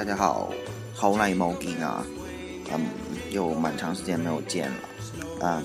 [0.00, 0.50] 大家好，
[0.94, 2.02] 好耐冇见啊，
[2.72, 2.86] 嗯，
[3.30, 4.76] 又蛮长时间没有见了，
[5.42, 5.62] 嗯，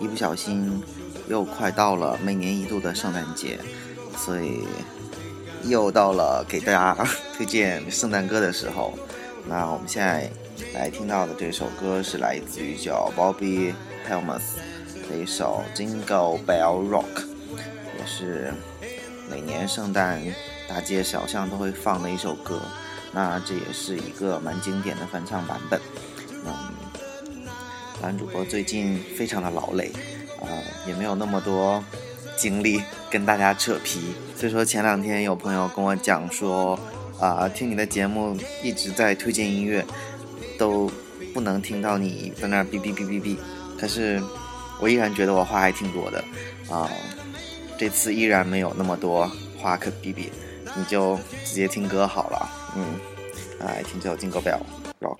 [0.00, 0.82] 一不小心
[1.28, 3.56] 又快到了每年一度的圣诞节，
[4.16, 4.66] 所以
[5.62, 7.06] 又到了给大家
[7.36, 8.92] 推荐圣诞歌的时候。
[9.46, 10.28] 那我们现在
[10.74, 13.72] 来听到的这首歌是来自于叫 Bobby
[14.10, 14.42] Helms
[15.08, 17.24] 的一首 Jingle Bell Rock，
[18.00, 18.52] 也是
[19.30, 20.20] 每年圣诞。
[20.66, 22.58] 大街小巷都会放的一首歌，
[23.14, 25.80] 那这也是一个蛮经典的翻唱版本。
[26.44, 26.52] 嗯，
[28.02, 29.92] 男主播最近非常的劳累，
[30.40, 30.48] 呃，
[30.86, 31.82] 也没有那么多
[32.36, 34.12] 精力跟大家扯皮。
[34.36, 36.78] 所以说前两天有朋友跟我讲说，
[37.20, 39.84] 啊，听你的节目一直在推荐音乐，
[40.58, 40.90] 都
[41.32, 43.36] 不能听到你在那哔哔哔哔哔。
[43.78, 44.20] 可是
[44.80, 46.24] 我依然觉得我话还挺多的，
[46.68, 46.90] 啊，
[47.78, 50.28] 这次依然没有那么多话可哔哔。
[50.76, 52.84] 你就直接听歌好了，嗯，
[53.60, 54.60] 来听这首《金歌表》
[55.06, 55.18] ，rock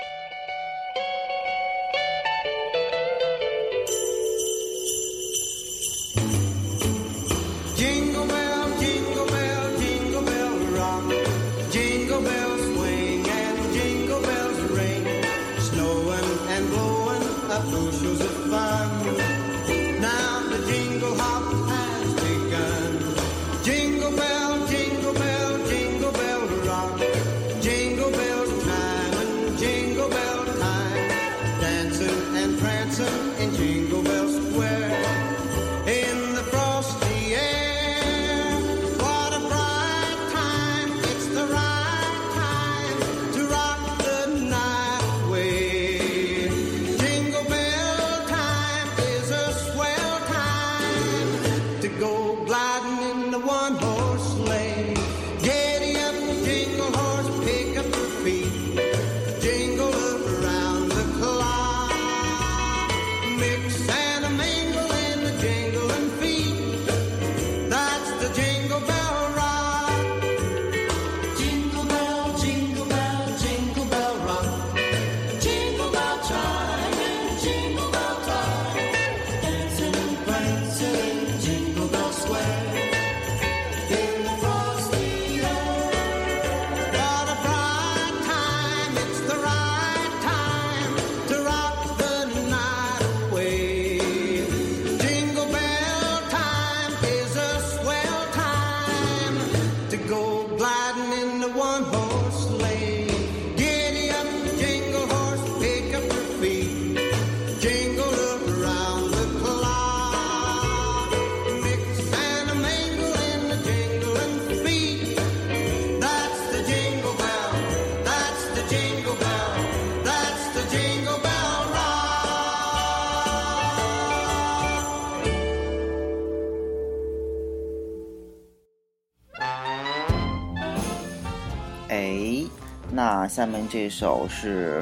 [133.34, 134.80] 下面这首是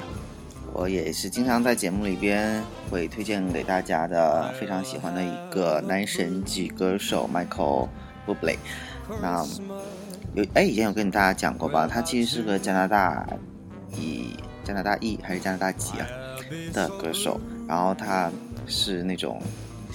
[0.74, 7.88] 我也是经常在节目里边会推荐给大家的，非常喜欢的一个男神级歌手 Michael
[8.26, 8.58] Bublé。
[9.22, 9.42] 那
[10.34, 11.88] 有哎，以前有跟大家讲过吧？
[11.90, 13.26] 他其实是个加拿大
[13.96, 16.06] 裔加拿大裔还是加拿大籍啊
[16.74, 18.30] 的歌手，然后他
[18.66, 19.40] 是那种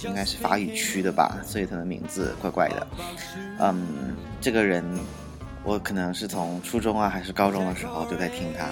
[0.04, 2.86] 应该是法语区的吧，所以他的名字怪怪的。
[3.60, 4.84] 嗯，这个人。
[5.68, 8.64] 我可能是从初中啊，还是高中的时候就在听他，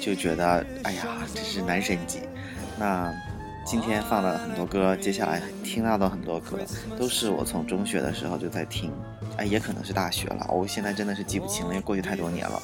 [0.00, 1.02] 就觉得哎呀，
[1.34, 2.20] 这是男神级。
[2.78, 3.12] 那
[3.64, 6.56] 今天放的很多歌，接下来听到的很多歌，
[6.96, 8.92] 都是我从中学的时候就在听，
[9.36, 12.62] 哎，也可能是大学了，我现在真的是记不清了，因为过去太多年了。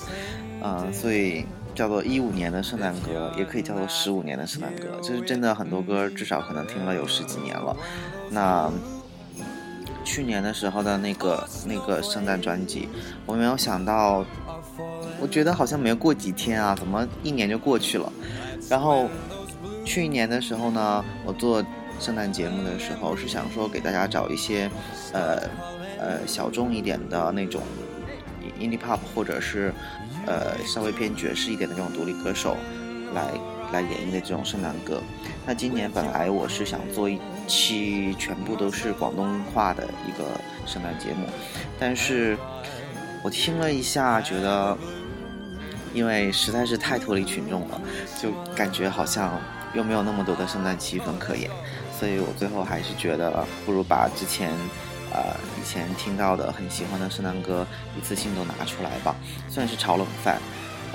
[0.63, 1.45] 嗯，所以
[1.75, 7.77] 叫做一五年的圣诞歌，也可以叫做十五年的圣诞歌，就是真的很多歌，至少可能听了有十几年了。
[8.31, 8.71] 那。
[10.05, 12.89] 去年的时候的那个那个圣诞专辑，
[13.27, 14.25] 我没有想到，
[15.21, 18.13] 我觉得好像没有过几天啊，怎么一年就过去了？
[18.69, 19.09] 然后
[19.85, 21.65] 去年的时候呢，我做
[22.01, 24.71] 圣诞节目的时候是想说给大家找一些，
[25.13, 25.43] 呃
[25.99, 27.63] 呃小众一点的那种
[28.59, 29.73] indie pop 或者是
[30.27, 32.57] 呃稍微偏爵士一点的这种独立歌手
[33.13, 33.33] 来
[33.73, 35.01] 来演绎的这种圣诞歌。
[35.47, 37.21] 那今年本来我是想做一。
[37.49, 40.25] 期全部都是广东话的一个
[40.65, 41.27] 圣诞节目，
[41.79, 42.39] 但是
[43.23, 44.79] 我听了一下，觉得
[45.93, 47.81] 因为实在是太脱离群众了，
[48.17, 49.39] 就感觉好像
[49.75, 51.51] 又没有那么多的圣诞气氛可言，
[51.99, 54.51] 所以我最后还是觉得不如把之前
[55.13, 57.67] 呃以前听到的很喜欢的圣诞歌
[57.99, 59.17] 一次性都拿出来吧，
[59.49, 60.39] 算是炒冷饭。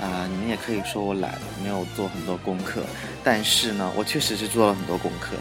[0.00, 2.82] 啊，你们也可以说我懒，没有做很多功课，
[3.24, 5.34] 但是呢，我确实是做了很多功课。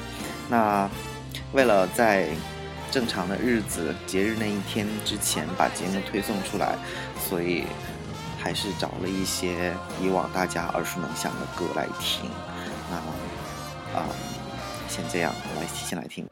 [0.50, 0.90] 那
[1.54, 2.28] 为了在
[2.90, 6.76] 正常的日子、节日那一天之前把节目推送出来，
[7.30, 7.66] 所以
[8.40, 12.30] 还是找了一些以往大家耳熟能详的歌来听。
[12.90, 12.98] 那
[14.00, 14.06] 啊，
[14.90, 16.28] 先这样，我来先来听。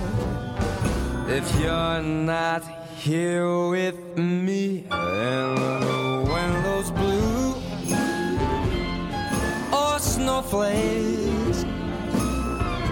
[1.29, 2.63] if you're not
[2.97, 4.87] here with me.
[4.91, 7.57] And when those blue
[9.71, 11.67] or snowflakes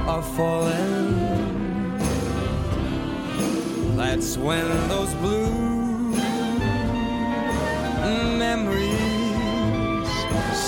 [0.07, 1.17] are falling,
[3.97, 5.49] that's when those blue
[8.37, 9.08] memories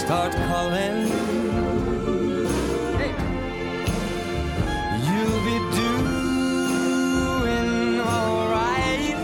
[0.01, 0.97] start calling.
[5.07, 7.71] You'll be doing
[8.01, 9.17] alright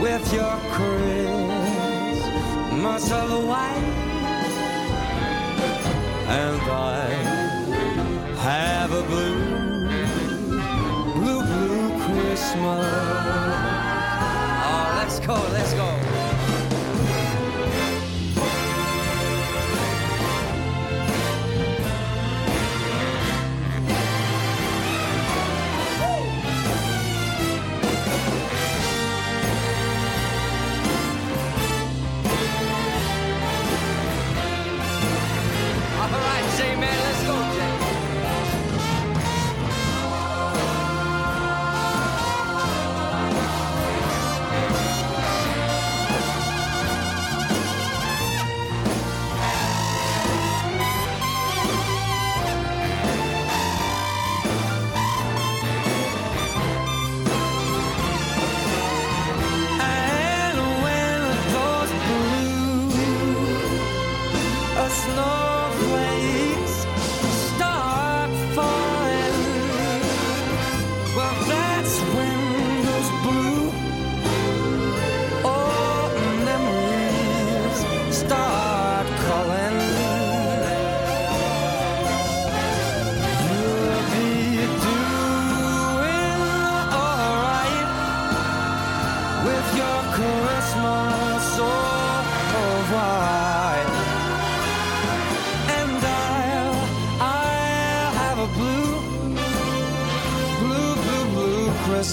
[0.00, 1.44] with your Christmas
[3.12, 3.92] of white,
[6.40, 7.04] and I
[8.48, 9.38] have a blue,
[11.14, 12.86] blue, blue Christmas.
[14.66, 15.97] Oh, let's go, let's go.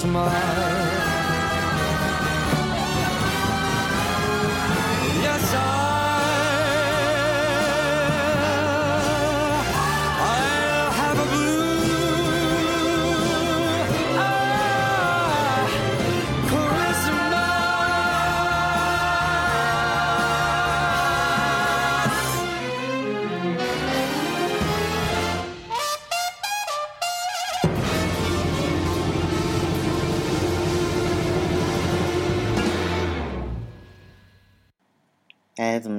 [0.06, 0.65] smile.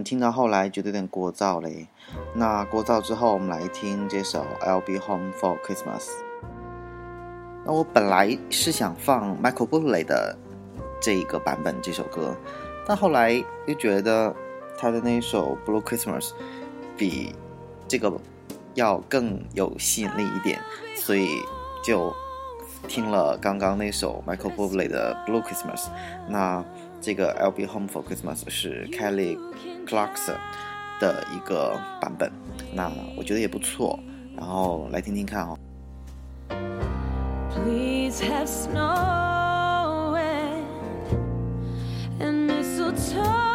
[0.06, 1.88] 听到后来觉得有点聒噪嘞？
[2.32, 6.00] 那聒噪之后，我们来听这首《I'll Be Home for Christmas》。
[7.64, 10.38] 那我本来是想放 Michael Bublé 的
[11.00, 12.36] 这一个版本这首歌，
[12.86, 13.32] 但后来
[13.66, 14.32] 又觉得
[14.78, 16.28] 他的那首《Blue Christmas》
[16.96, 17.34] 比
[17.88, 18.12] 这个
[18.74, 20.60] 要更有吸引力一点，
[20.94, 21.30] 所以
[21.82, 22.14] 就
[22.86, 25.86] 听了刚刚那首 Michael Bublé 的《Blue Christmas》。
[26.28, 26.64] 那
[27.00, 29.38] 这个《I'll Be Home for Christmas》是 Kelly
[29.86, 30.36] Clarkson
[31.00, 32.32] 的一个版本，
[32.74, 33.98] 那我觉得也不错，
[34.36, 35.58] 然后来听听看哦。
[37.50, 40.16] Please have snow
[42.18, 43.45] and, mistletoe.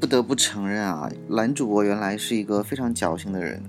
[0.00, 3.60] 不得不承认啊，男主播原来是一个非常矫情的人，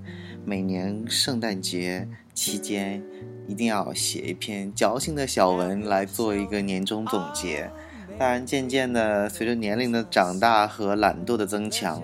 [0.46, 3.04] 每年圣诞节期间
[3.48, 7.72] 一定要写一篇矫情的小文来做一个年终总结。
[8.20, 12.04] 当然，渐渐的随着年龄的长大和懒惰的增强，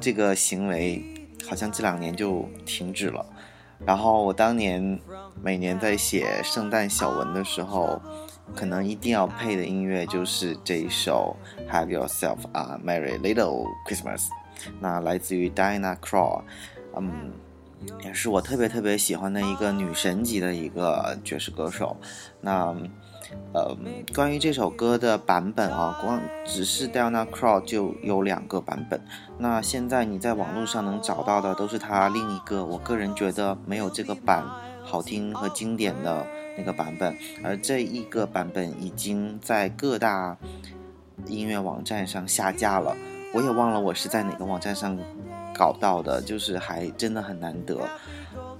[0.00, 1.04] 这个行为
[1.46, 3.26] 好像这两年就停止了。
[3.84, 4.98] 然后我当年
[5.42, 8.00] 每年在写圣诞小文的时候，
[8.54, 11.36] 可能一定要配的音乐就是这一首
[11.72, 14.26] 《Have Yourself a Merry Little Christmas》，
[14.80, 16.42] 那来自于 Diana Krall，
[16.96, 17.32] 嗯，
[18.04, 21.96] 也是我特别特别喜欢的一个女神级的一个爵士歌手。
[22.40, 22.74] 那
[23.54, 23.74] 呃，
[24.14, 29.00] 关于这首歌的版本啊，光只是 Diana Krall 就有两个版本。
[29.38, 34.44] 那现在你在网络上能找到的都是她另一个，我个人觉得没有这个版
[34.84, 37.16] 好听和经典的那个版本。
[37.42, 40.36] 而这一个版本已经在各大
[41.26, 42.96] 音乐网站上下架了，
[43.32, 44.98] 我也忘了我是在哪个网站上
[45.54, 47.78] 搞到的，就是还真的很难得。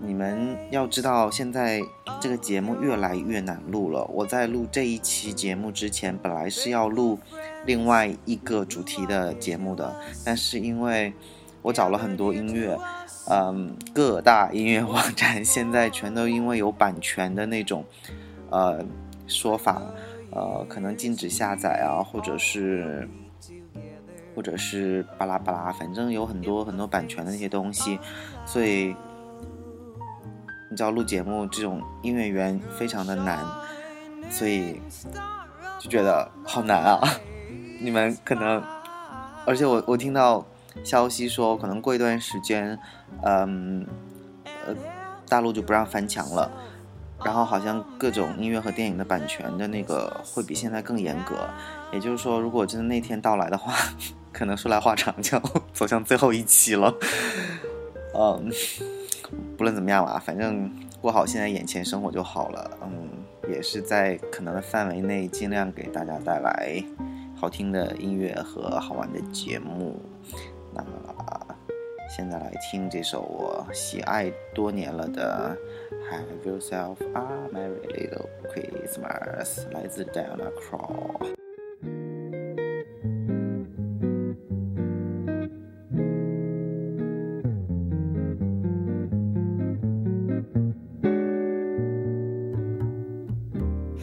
[0.04, 1.80] 你们要知道，现在
[2.20, 4.04] 这个节目越来越难录了。
[4.06, 7.20] 我在录这一期节目之前，本来是要录
[7.64, 9.94] 另外一个主题的节目的，
[10.24, 11.12] 但是因为
[11.62, 12.76] 我找了很多音乐，
[13.28, 17.84] 嗯，各大音乐网站现在全都因为有版权的那种，
[18.50, 18.84] 呃，
[19.26, 19.82] 说法，
[20.30, 23.08] 呃，可能禁止下载啊，或者是，
[24.34, 27.98] 或者是巴拉巴拉，反正有很多很多版权的那些东西，
[28.46, 28.94] 所以。
[30.70, 33.44] 你知道录节目这种音乐源非常的难，
[34.30, 34.80] 所以
[35.78, 36.98] 就觉得好难啊！
[37.78, 38.62] 你们可能，
[39.44, 40.42] 而且我我听到
[40.82, 42.78] 消息说，可能过一段时间，
[43.22, 43.86] 嗯，
[44.66, 44.74] 呃，
[45.28, 46.50] 大陆就不让翻墙了，
[47.24, 51.36] 然后好像各种音乐和电影的版权的那个会比现在更严格。
[51.92, 53.74] 也就是说，如果真的那天到来的话，
[54.32, 55.38] 可能说来话长，就
[55.72, 56.94] 走向最后一期了。
[58.14, 58.50] 嗯。
[59.56, 62.70] 不论怎么样吧，反正过好现在眼前生活就好了。
[62.82, 63.08] 嗯，
[63.48, 66.82] 也是在可能的范围内，尽量给大家带来
[67.34, 69.98] 好听的音乐和好玩的节目。
[70.74, 71.51] 那么，
[72.11, 75.57] 现在来听这首我喜爱多年了的《
[76.09, 81.35] Have Yourself a Merry Little Christmas》，来自 Diana Krall。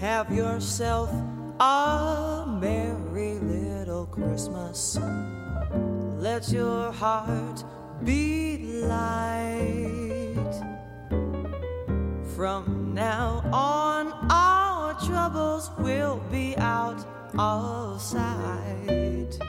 [0.01, 1.11] Have yourself
[1.59, 4.99] a merry little Christmas.
[6.21, 7.58] Let your heart
[8.04, 10.54] be light.
[12.36, 17.06] From now on, our troubles will be out
[17.38, 19.49] of sight.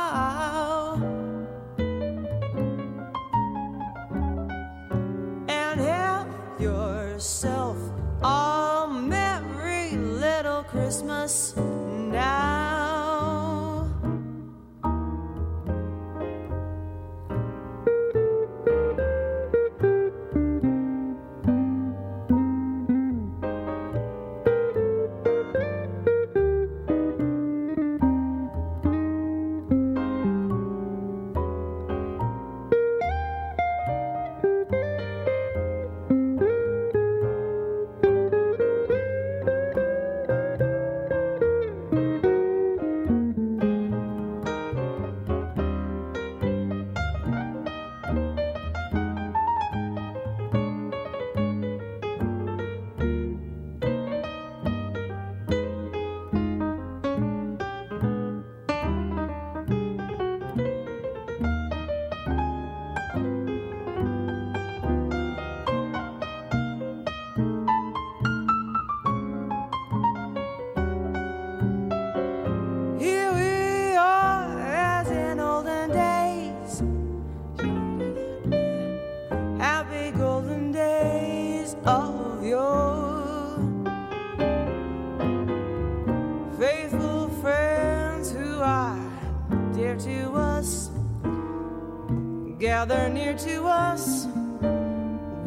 [92.61, 94.27] Gather near to us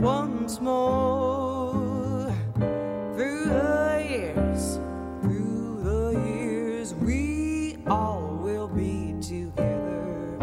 [0.01, 2.35] once more.
[3.15, 4.81] Through the years,
[5.23, 10.37] through the years, we all will be together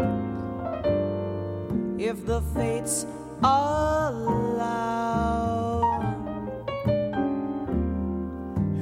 [1.98, 3.04] if the fates
[3.42, 4.22] allow.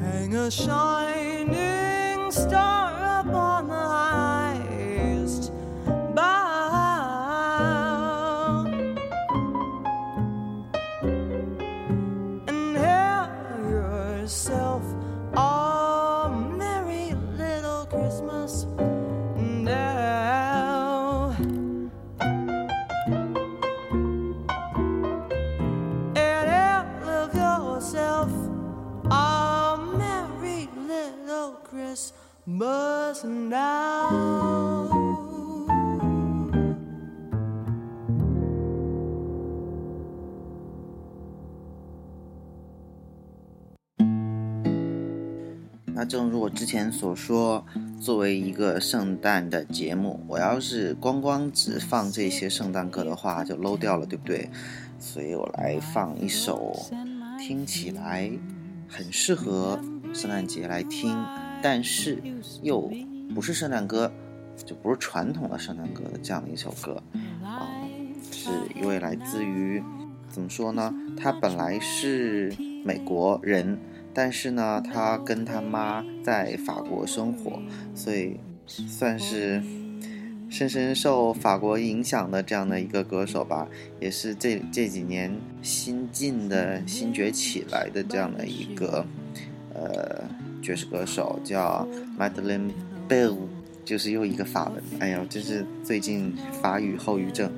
[0.00, 1.19] Hang a shining
[32.46, 33.12] 那
[46.08, 47.64] 正如我之前所说，
[48.00, 54.48] 作为一个圣诞的节目，我要是光光只放这些圣诞歌的话，就 low 掉了，对不对？
[54.98, 56.74] 所以我来放一首
[57.38, 58.30] 听起来
[58.88, 59.78] 很适合
[60.14, 61.14] 圣诞节来听，
[61.62, 62.22] 但是
[62.62, 62.90] 又
[63.34, 64.12] 不是圣诞歌，
[64.64, 67.02] 就不是传统的圣诞歌的这样的一首歌
[67.42, 67.68] 啊、
[68.30, 69.82] 是一位来自于
[70.28, 70.94] 怎么说呢？
[71.16, 72.52] 他本来是
[72.84, 73.78] 美国人。
[74.12, 77.62] 但是呢，他跟他妈在法国生活，
[77.94, 79.62] 所以算是
[80.48, 83.68] 深深受法国影响的这样的一个歌手吧，
[84.00, 89.06] 也是这这几年新晋的新崛起来的这样的一个
[89.72, 90.24] 呃
[90.60, 91.86] 爵士歌手，叫
[92.18, 92.70] Madeleine
[93.08, 93.36] Bell，
[93.84, 97.50] 就是又一个法文，哎呀，真是最近法语后遗症，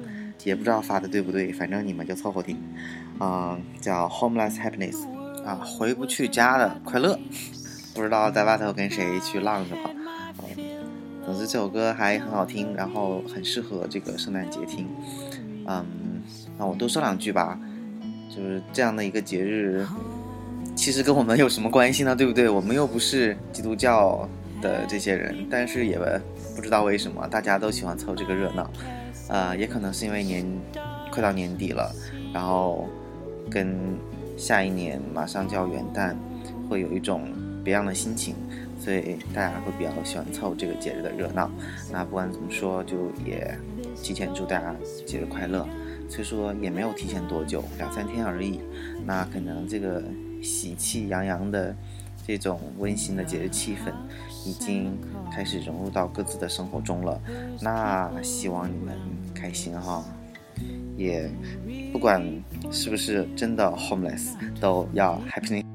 [0.44, 2.56] 也不知道发的对不对，反正你们就凑合听，
[3.18, 4.96] 啊、叫 Homeless Happiness。
[5.44, 7.18] 啊，回不去家的快乐，
[7.96, 9.90] 不知道在外头跟谁去浪着吧。
[11.26, 14.86] 总之这首歌还很好听，然后很适合这个圣诞节听。
[15.66, 15.84] 嗯，
[16.56, 17.58] 那我多说两句吧，
[18.30, 19.84] 就是这样的一个节日，
[20.74, 22.16] 其实跟我们有什么关系呢？
[22.16, 22.48] 对不对？
[22.48, 24.28] 我们又不是基督教
[24.60, 25.98] 的这些人，但是也
[26.56, 28.70] 不知道为什么大家都喜欢凑这个热闹。
[29.28, 30.44] 呃，也可能是因为年
[31.10, 31.94] 快到年底了，
[32.34, 32.88] 然后
[33.50, 33.76] 跟
[34.36, 36.14] 下一年马上就要元旦，
[36.68, 37.28] 会有一种
[37.62, 38.34] 别样的心情，
[38.80, 41.50] 所以大家会比较喜欢凑这个节日的热闹。
[41.92, 43.56] 那不管怎么说，就也
[44.02, 44.74] 提前祝大家
[45.06, 45.66] 节日快乐。
[46.08, 48.60] 虽说也没有提前多久，两三天而已，
[49.06, 50.02] 那可能这个
[50.42, 51.74] 喜气洋洋的
[52.26, 53.92] 这种温馨的节日气氛，
[54.44, 54.98] 已经
[55.32, 57.20] 开始融入到各自的生活中了。
[57.60, 58.94] 那希望你们
[59.34, 60.04] 开心哈，
[60.96, 61.30] 也
[61.92, 62.22] 不管
[62.70, 65.71] 是不是真的 homeless，都要 happy。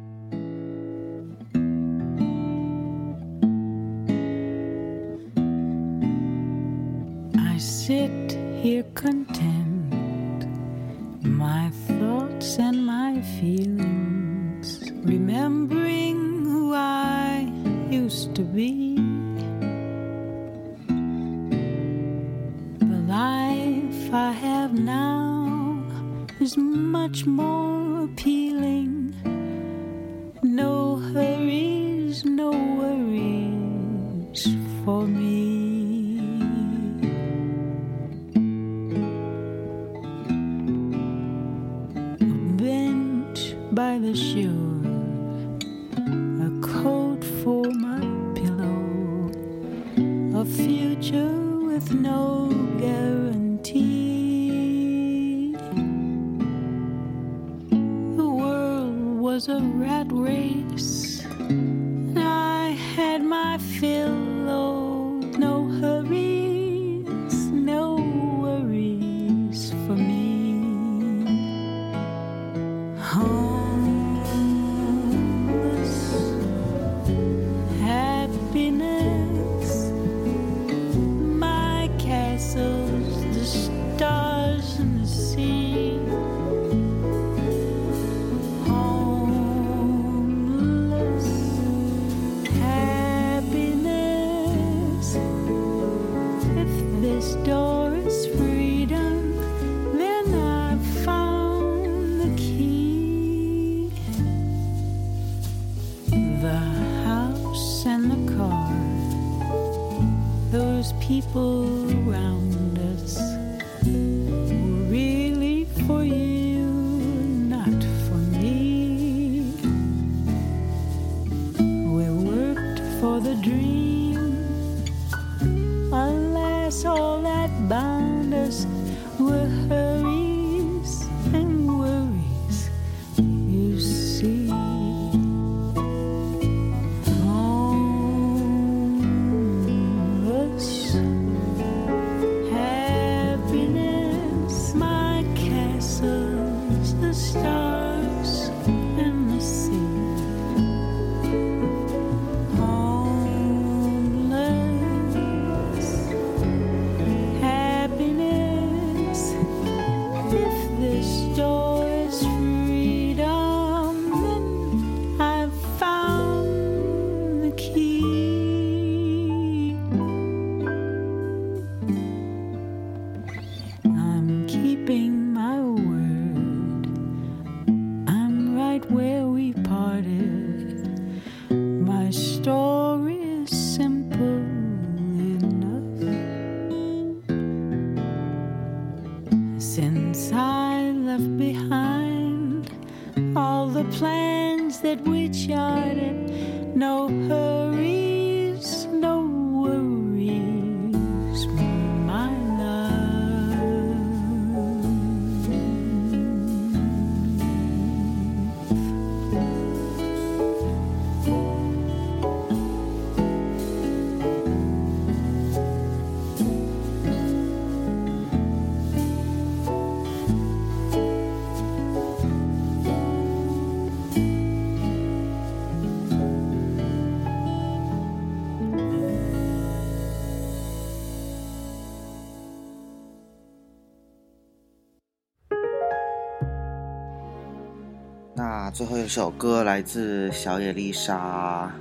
[238.78, 241.74] 最后一首歌来自小野丽莎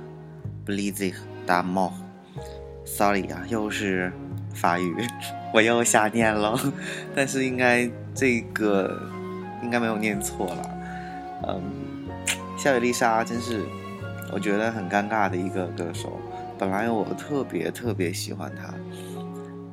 [0.65, 1.93] b l i z z d a m o
[2.87, 4.11] Sorry 啊，又是
[4.55, 4.95] 法语，
[5.53, 6.59] 我又瞎念了，
[7.15, 8.99] 但是应该这个
[9.61, 10.69] 应该没有念错了。
[11.47, 11.61] 嗯，
[12.57, 13.63] 小野丽莎真是
[14.33, 16.19] 我觉得很尴尬的一个歌手。
[16.57, 18.73] 本来我特别特别喜欢她，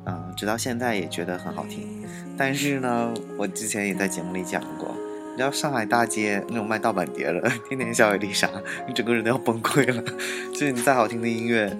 [0.05, 2.05] 嗯，直到现在也觉得很好听。
[2.37, 4.94] 但是呢，我之前也在节目里讲过，
[5.35, 8.49] 你知道上海大街那种卖盗版碟的， 天天小野丽莎，
[8.87, 10.01] 你整个人都要崩溃了。
[10.53, 11.77] 就是你再好听的音乐，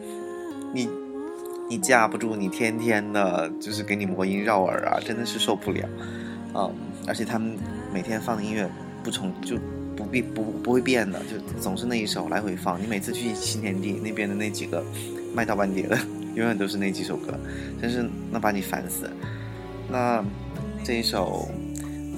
[0.73, 0.89] 你
[1.69, 5.87] 你架不住你天天的，就是给你魔音绕耳啊，真的是受不了。
[6.53, 6.69] 嗯，
[7.07, 7.55] 而且他们
[7.93, 8.69] 每天放的音乐
[9.01, 9.57] 不重就
[9.95, 12.77] 不必不不会变的，就总是那一首来回放。
[12.81, 14.83] 你每次去新天地那边的那几个
[15.33, 15.97] 卖盗版碟的，
[16.35, 17.33] 永远都是那几首歌，
[17.81, 19.09] 真是能把你烦死。
[19.89, 20.21] 那
[20.83, 21.47] 这一首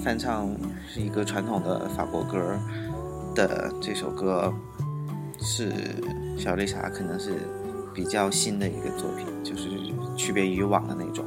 [0.02, 0.50] 翻唱
[0.92, 2.58] 是一个传统的法国歌儿
[3.34, 4.52] 的这首歌，
[5.38, 5.70] 是
[6.36, 7.34] 小丽莎可能是
[7.94, 9.68] 比较新的一个作品，就是
[10.16, 11.24] 区别于以往的那种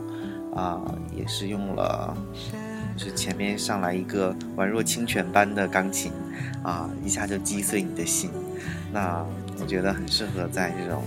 [0.56, 0.82] 啊、
[1.16, 2.16] 也是用了。
[2.98, 6.12] 是前面上来一个宛若清泉般的钢琴，
[6.62, 8.30] 啊，一下就击碎你的心。
[8.92, 9.26] 那
[9.60, 11.02] 我觉得很适合在这种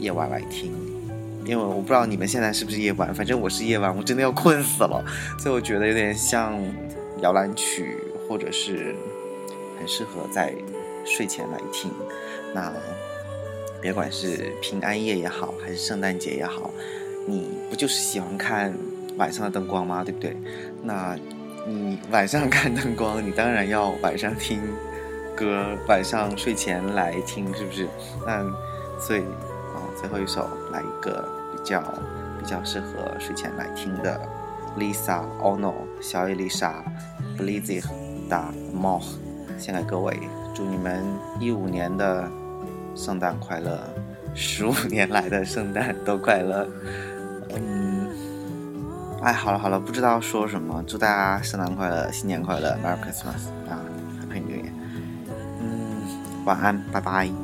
[0.00, 0.72] 夜晚来听，
[1.44, 5.04] 因为我不知道你们现在是不是夜晚，反正我是夜晚，我真的要困死了，
[5.38, 6.58] 所以我觉得有点像
[7.22, 8.94] 摇篮曲，或者是
[9.78, 10.54] 很适合在
[11.04, 11.90] 睡前来听。
[12.54, 12.72] 那
[13.80, 16.70] 别管是平安夜也好，还是圣诞节也好，
[17.26, 18.72] 你不就是喜欢看
[19.16, 20.04] 晚上的灯光吗？
[20.04, 20.36] 对不对？
[20.82, 21.18] 那
[21.66, 24.60] 你晚上看灯光，你当然要晚上听
[25.34, 27.88] 歌，晚上睡前来听，是不是？
[28.26, 28.44] 那
[29.00, 31.80] 所以啊，最后一首来一个比较
[32.40, 34.20] 比较适合睡前来听的
[34.78, 36.84] ，Lisa Ono 小野丽莎
[37.42, 38.36] l i z z y 的
[38.72, 39.00] m o
[39.58, 40.18] 献给各位，
[40.54, 41.02] 祝你们
[41.38, 42.28] 一五年的
[42.94, 43.78] 圣诞快乐，
[44.34, 46.66] 十五年来的圣诞都快乐。
[47.54, 48.06] 嗯，
[49.22, 53.78] 哎，好了好了，不知道说什么，祝大家圣诞快乐，新年快乐，Merry Christmas 啊
[54.20, 54.70] ，Happy New Year。
[55.60, 56.02] 嗯，
[56.44, 57.41] 晚安，拜拜。